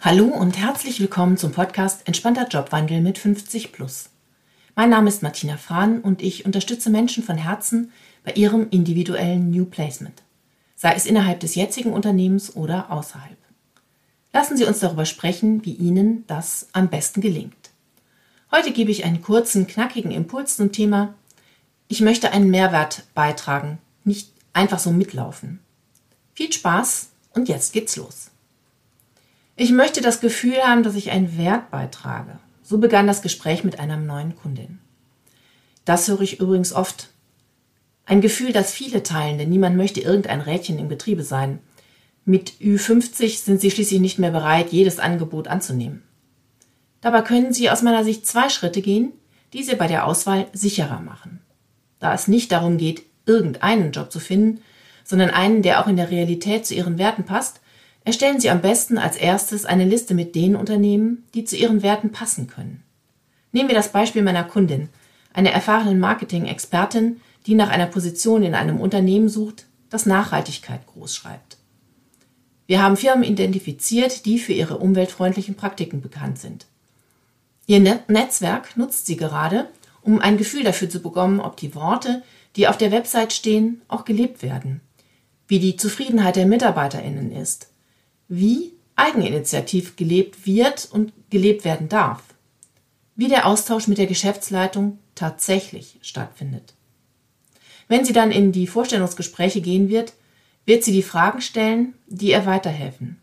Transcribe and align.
Hallo 0.00 0.26
und 0.26 0.56
herzlich 0.56 1.00
willkommen 1.00 1.36
zum 1.36 1.50
Podcast 1.50 2.06
Entspannter 2.06 2.46
Jobwandel 2.46 3.00
mit 3.00 3.18
50 3.18 3.72
plus. 3.72 4.10
Mein 4.76 4.90
Name 4.90 5.08
ist 5.08 5.24
Martina 5.24 5.56
Fahn 5.56 6.02
und 6.02 6.22
ich 6.22 6.46
unterstütze 6.46 6.88
Menschen 6.88 7.24
von 7.24 7.36
Herzen 7.36 7.90
bei 8.22 8.30
ihrem 8.34 8.68
individuellen 8.70 9.50
New 9.50 9.64
Placement, 9.64 10.22
sei 10.76 10.94
es 10.94 11.04
innerhalb 11.04 11.40
des 11.40 11.56
jetzigen 11.56 11.92
Unternehmens 11.92 12.54
oder 12.54 12.92
außerhalb. 12.92 13.36
Lassen 14.32 14.56
Sie 14.56 14.66
uns 14.66 14.78
darüber 14.78 15.04
sprechen, 15.04 15.64
wie 15.64 15.74
Ihnen 15.74 16.22
das 16.28 16.68
am 16.70 16.90
besten 16.90 17.20
gelingt. 17.20 17.70
Heute 18.52 18.70
gebe 18.70 18.92
ich 18.92 19.04
einen 19.04 19.20
kurzen, 19.20 19.66
knackigen 19.66 20.12
Impuls 20.12 20.58
zum 20.58 20.70
Thema 20.70 21.14
Ich 21.88 22.02
möchte 22.02 22.30
einen 22.30 22.50
Mehrwert 22.50 23.02
beitragen, 23.14 23.78
nicht 24.04 24.30
einfach 24.52 24.78
so 24.78 24.92
mitlaufen. 24.92 25.58
Viel 26.34 26.52
Spaß 26.52 27.08
und 27.34 27.48
jetzt 27.48 27.72
geht's 27.72 27.96
los. 27.96 28.30
Ich 29.60 29.72
möchte 29.72 30.00
das 30.00 30.20
Gefühl 30.20 30.58
haben, 30.58 30.84
dass 30.84 30.94
ich 30.94 31.10
einen 31.10 31.36
Wert 31.36 31.72
beitrage. 31.72 32.38
So 32.62 32.78
begann 32.78 33.08
das 33.08 33.22
Gespräch 33.22 33.64
mit 33.64 33.80
einer 33.80 33.96
neuen 33.96 34.36
Kundin. 34.36 34.78
Das 35.84 36.06
höre 36.06 36.20
ich 36.20 36.38
übrigens 36.38 36.72
oft. 36.72 37.08
Ein 38.06 38.20
Gefühl, 38.20 38.52
das 38.52 38.70
viele 38.70 39.02
teilen, 39.02 39.36
denn 39.36 39.50
niemand 39.50 39.76
möchte 39.76 40.00
irgendein 40.00 40.42
Rädchen 40.42 40.78
im 40.78 40.88
Getriebe 40.88 41.24
sein. 41.24 41.58
Mit 42.24 42.52
Ü50 42.60 43.42
sind 43.42 43.60
sie 43.60 43.72
schließlich 43.72 43.98
nicht 43.98 44.20
mehr 44.20 44.30
bereit, 44.30 44.70
jedes 44.70 45.00
Angebot 45.00 45.48
anzunehmen. 45.48 46.04
Dabei 47.00 47.22
können 47.22 47.52
sie 47.52 47.68
aus 47.68 47.82
meiner 47.82 48.04
Sicht 48.04 48.28
zwei 48.28 48.50
Schritte 48.50 48.80
gehen, 48.80 49.10
die 49.54 49.64
sie 49.64 49.74
bei 49.74 49.88
der 49.88 50.06
Auswahl 50.06 50.46
sicherer 50.52 51.00
machen. 51.00 51.40
Da 51.98 52.14
es 52.14 52.28
nicht 52.28 52.52
darum 52.52 52.78
geht, 52.78 53.02
irgendeinen 53.26 53.90
Job 53.90 54.12
zu 54.12 54.20
finden, 54.20 54.62
sondern 55.02 55.30
einen, 55.30 55.62
der 55.62 55.82
auch 55.82 55.88
in 55.88 55.96
der 55.96 56.12
Realität 56.12 56.64
zu 56.64 56.74
ihren 56.74 56.96
Werten 56.96 57.24
passt, 57.24 57.60
Erstellen 58.08 58.40
Sie 58.40 58.48
am 58.48 58.62
besten 58.62 58.96
als 58.96 59.18
erstes 59.18 59.66
eine 59.66 59.84
Liste 59.84 60.14
mit 60.14 60.34
den 60.34 60.56
Unternehmen, 60.56 61.26
die 61.34 61.44
zu 61.44 61.56
Ihren 61.56 61.82
Werten 61.82 62.10
passen 62.10 62.46
können. 62.46 62.82
Nehmen 63.52 63.68
wir 63.68 63.76
das 63.76 63.92
Beispiel 63.92 64.22
meiner 64.22 64.44
Kundin, 64.44 64.88
einer 65.34 65.50
erfahrenen 65.50 66.00
Marketing-Expertin, 66.00 67.20
die 67.44 67.54
nach 67.54 67.68
einer 67.68 67.84
Position 67.84 68.42
in 68.42 68.54
einem 68.54 68.80
Unternehmen 68.80 69.28
sucht, 69.28 69.66
das 69.90 70.06
Nachhaltigkeit 70.06 70.86
groß 70.86 71.14
schreibt. 71.14 71.58
Wir 72.66 72.82
haben 72.82 72.96
Firmen 72.96 73.24
identifiziert, 73.24 74.24
die 74.24 74.38
für 74.38 74.54
ihre 74.54 74.78
umweltfreundlichen 74.78 75.56
Praktiken 75.56 76.00
bekannt 76.00 76.38
sind. 76.38 76.64
Ihr 77.66 77.80
Netzwerk 77.80 78.74
nutzt 78.78 79.04
sie 79.04 79.18
gerade, 79.18 79.68
um 80.00 80.18
ein 80.18 80.38
Gefühl 80.38 80.64
dafür 80.64 80.88
zu 80.88 81.00
bekommen, 81.00 81.40
ob 81.40 81.58
die 81.58 81.74
Worte, 81.74 82.22
die 82.56 82.68
auf 82.68 82.78
der 82.78 82.90
Website 82.90 83.34
stehen, 83.34 83.82
auch 83.86 84.06
gelebt 84.06 84.40
werden, 84.42 84.80
wie 85.46 85.58
die 85.58 85.76
Zufriedenheit 85.76 86.36
der 86.36 86.46
Mitarbeiterinnen 86.46 87.32
ist, 87.32 87.68
wie 88.28 88.72
eigeninitiativ 88.96 89.96
gelebt 89.96 90.46
wird 90.46 90.88
und 90.90 91.12
gelebt 91.30 91.64
werden 91.64 91.88
darf, 91.88 92.22
wie 93.16 93.28
der 93.28 93.46
Austausch 93.46 93.88
mit 93.88 93.98
der 93.98 94.06
Geschäftsleitung 94.06 94.98
tatsächlich 95.14 95.98
stattfindet. 96.02 96.74
Wenn 97.88 98.04
sie 98.04 98.12
dann 98.12 98.30
in 98.30 98.52
die 98.52 98.66
Vorstellungsgespräche 98.66 99.60
gehen 99.60 99.88
wird, 99.88 100.12
wird 100.66 100.84
sie 100.84 100.92
die 100.92 101.02
Fragen 101.02 101.40
stellen, 101.40 101.94
die 102.06 102.30
ihr 102.30 102.44
weiterhelfen, 102.44 103.18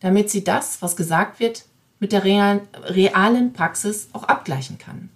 damit 0.00 0.30
sie 0.30 0.44
das, 0.44 0.80
was 0.80 0.96
gesagt 0.96 1.40
wird, 1.40 1.66
mit 2.00 2.12
der 2.12 2.24
realen 2.24 3.52
Praxis 3.52 4.08
auch 4.12 4.24
abgleichen 4.24 4.78
kann. 4.78 5.10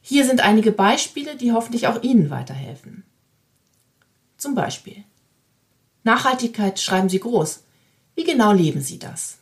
Hier 0.00 0.26
sind 0.26 0.40
einige 0.40 0.72
Beispiele, 0.72 1.36
die 1.36 1.52
hoffentlich 1.52 1.86
auch 1.86 2.02
Ihnen 2.02 2.28
weiterhelfen. 2.30 3.04
Zum 4.36 4.54
Beispiel. 4.54 5.04
Nachhaltigkeit 6.02 6.78
schreiben 6.78 7.08
Sie 7.08 7.20
groß, 7.20 7.63
wie 8.14 8.24
genau 8.24 8.52
leben 8.52 8.80
Sie 8.80 8.98
das? 8.98 9.38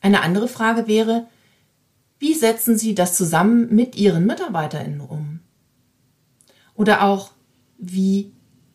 Eine 0.00 0.22
andere 0.22 0.48
Frage 0.48 0.86
wäre, 0.86 1.26
wie 2.18 2.34
setzen 2.34 2.78
Sie 2.78 2.94
das 2.94 3.16
zusammen 3.16 3.74
mit 3.74 3.96
Ihren 3.96 4.26
MitarbeiterInnen 4.26 5.00
um? 5.00 5.40
Oder 6.74 7.02
auch, 7.02 7.30
wie, 7.78 8.32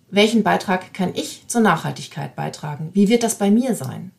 welchen 0.10 0.44
Beitrag 0.44 0.94
kann 0.94 1.16
ich 1.16 1.48
zur 1.48 1.62
Nachhaltigkeit 1.62 2.36
beitragen? 2.36 2.90
Wie 2.94 3.10
wird 3.10 3.24
das 3.24 3.36
bei 3.36 3.50
mir 3.50 3.76
sein? 3.76 4.12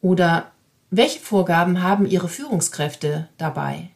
Oder 0.00 0.52
welche 0.90 1.20
Vorgaben 1.20 1.82
haben 1.82 2.06
Ihre 2.06 2.28
Führungskräfte 2.28 3.28
dabei? 3.38 3.90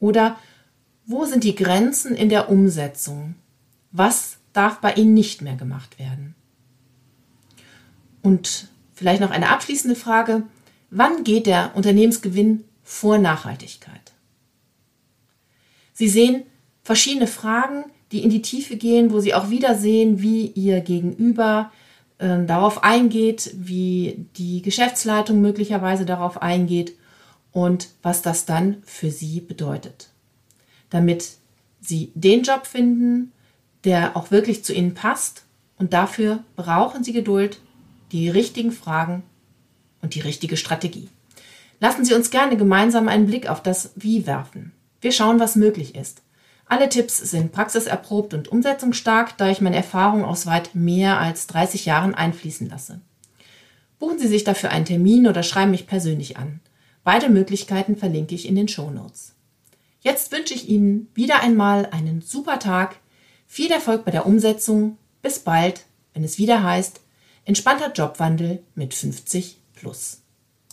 Oder 0.00 0.36
wo 1.06 1.24
sind 1.24 1.44
die 1.44 1.54
Grenzen 1.54 2.14
in 2.14 2.28
der 2.28 2.50
Umsetzung? 2.50 3.34
Was 3.92 4.38
darf 4.52 4.80
bei 4.80 4.94
Ihnen 4.94 5.14
nicht 5.14 5.42
mehr 5.42 5.56
gemacht 5.56 5.98
werden? 5.98 6.09
Und 8.22 8.68
vielleicht 8.94 9.20
noch 9.20 9.30
eine 9.30 9.50
abschließende 9.50 9.96
Frage. 9.96 10.42
Wann 10.90 11.24
geht 11.24 11.46
der 11.46 11.72
Unternehmensgewinn 11.74 12.64
vor 12.82 13.18
Nachhaltigkeit? 13.18 14.12
Sie 15.92 16.08
sehen 16.08 16.44
verschiedene 16.82 17.26
Fragen, 17.26 17.84
die 18.12 18.22
in 18.22 18.30
die 18.30 18.42
Tiefe 18.42 18.76
gehen, 18.76 19.12
wo 19.12 19.20
Sie 19.20 19.34
auch 19.34 19.50
wieder 19.50 19.74
sehen, 19.74 20.20
wie 20.20 20.46
Ihr 20.46 20.80
Gegenüber 20.80 21.70
äh, 22.18 22.44
darauf 22.44 22.82
eingeht, 22.82 23.50
wie 23.54 24.26
die 24.36 24.62
Geschäftsleitung 24.62 25.40
möglicherweise 25.40 26.04
darauf 26.04 26.42
eingeht 26.42 26.94
und 27.52 27.88
was 28.02 28.22
das 28.22 28.46
dann 28.46 28.82
für 28.84 29.10
Sie 29.10 29.40
bedeutet. 29.40 30.10
Damit 30.90 31.30
Sie 31.80 32.12
den 32.14 32.42
Job 32.42 32.66
finden, 32.66 33.32
der 33.84 34.16
auch 34.16 34.30
wirklich 34.30 34.64
zu 34.64 34.74
Ihnen 34.74 34.94
passt 34.94 35.44
und 35.78 35.92
dafür 35.92 36.44
brauchen 36.56 37.04
Sie 37.04 37.12
Geduld 37.12 37.60
die 38.12 38.28
richtigen 38.28 38.72
Fragen 38.72 39.22
und 40.02 40.14
die 40.14 40.20
richtige 40.20 40.56
Strategie. 40.56 41.08
Lassen 41.80 42.04
Sie 42.04 42.14
uns 42.14 42.30
gerne 42.30 42.56
gemeinsam 42.56 43.08
einen 43.08 43.26
Blick 43.26 43.48
auf 43.48 43.62
das 43.62 43.92
Wie 43.96 44.26
werfen. 44.26 44.72
Wir 45.00 45.12
schauen, 45.12 45.40
was 45.40 45.56
möglich 45.56 45.94
ist. 45.94 46.22
Alle 46.66 46.88
Tipps 46.88 47.18
sind 47.18 47.52
praxiserprobt 47.52 48.34
und 48.34 48.48
umsetzungsstark, 48.48 49.36
da 49.38 49.48
ich 49.48 49.60
meine 49.60 49.76
Erfahrung 49.76 50.24
aus 50.24 50.46
weit 50.46 50.74
mehr 50.74 51.18
als 51.18 51.46
30 51.48 51.86
Jahren 51.86 52.14
einfließen 52.14 52.68
lasse. 52.68 53.00
Buchen 53.98 54.18
Sie 54.18 54.28
sich 54.28 54.44
dafür 54.44 54.70
einen 54.70 54.84
Termin 54.84 55.26
oder 55.26 55.42
schreiben 55.42 55.72
mich 55.72 55.86
persönlich 55.86 56.36
an. 56.36 56.60
Beide 57.02 57.28
Möglichkeiten 57.28 57.96
verlinke 57.96 58.34
ich 58.34 58.46
in 58.46 58.54
den 58.54 58.68
Show 58.68 58.90
Notes. 58.90 59.34
Jetzt 60.00 60.32
wünsche 60.32 60.54
ich 60.54 60.68
Ihnen 60.68 61.08
wieder 61.14 61.40
einmal 61.40 61.86
einen 61.90 62.22
super 62.22 62.58
Tag, 62.58 62.96
viel 63.46 63.70
Erfolg 63.70 64.04
bei 64.04 64.10
der 64.10 64.26
Umsetzung. 64.26 64.96
Bis 65.22 65.40
bald, 65.40 65.84
wenn 66.14 66.24
es 66.24 66.38
wieder 66.38 66.62
heißt, 66.62 67.00
Entspannter 67.44 67.92
Jobwandel 67.92 68.62
mit 68.74 68.94
50 68.94 69.60
plus. 69.74 70.19